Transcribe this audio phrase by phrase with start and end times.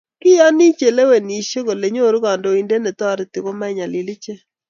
[0.21, 4.39] Kiyoni chelewenishei kole nyoru kandoindet netoriti komainyalil ichek